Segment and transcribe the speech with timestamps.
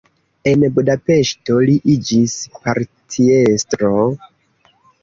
[0.51, 3.97] En Budapeŝto li iĝis partiestro.